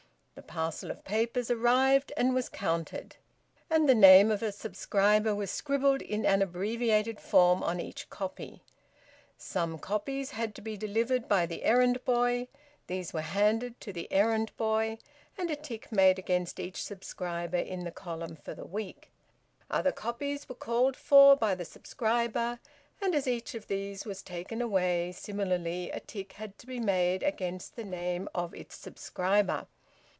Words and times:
The 0.33 0.47
parcel 0.47 0.89
of 0.89 1.03
papers 1.03 1.51
arrived 1.51 2.11
and 2.17 2.33
was 2.33 2.49
counted, 2.49 3.17
and 3.69 3.87
the 3.87 3.93
name 3.93 4.31
of 4.31 4.41
a 4.41 4.51
subscriber 4.51 5.45
scribbled 5.45 6.01
in 6.01 6.25
an 6.25 6.41
abbreviated 6.41 7.19
form 7.19 7.61
on 7.61 7.79
each 7.79 8.09
copy. 8.09 8.63
Some 9.37 9.77
copies 9.77 10.31
had 10.31 10.55
to 10.55 10.61
be 10.61 10.75
delivered 10.77 11.27
by 11.27 11.45
the 11.45 11.63
errand 11.63 12.03
boy; 12.05 12.47
these 12.87 13.13
were 13.13 13.21
handed 13.21 13.79
to 13.81 13.93
the 13.93 14.11
errand 14.11 14.51
boy, 14.57 14.97
and 15.37 15.51
a 15.51 15.55
tick 15.55 15.91
made 15.91 16.17
against 16.17 16.59
each 16.59 16.81
subscriber 16.81 17.57
in 17.57 17.83
the 17.83 17.91
column 17.91 18.35
for 18.35 18.55
the 18.55 18.65
week: 18.65 19.11
other 19.69 19.91
copies 19.91 20.49
were 20.49 20.55
called 20.55 20.95
for 20.95 21.35
by 21.35 21.53
the 21.53 21.65
subscriber, 21.65 22.57
and 22.99 23.13
as 23.13 23.27
each 23.27 23.53
of 23.53 23.67
these 23.67 24.05
was 24.05 24.23
taken 24.23 24.59
away, 24.59 25.11
similarly 25.11 25.91
a 25.91 25.99
tick 25.99 26.33
had 26.33 26.57
to 26.57 26.65
be 26.65 26.79
made 26.79 27.21
against 27.21 27.75
the 27.75 27.85
name 27.85 28.27
of 28.33 28.55
its 28.55 28.75
subscriber. 28.75 29.67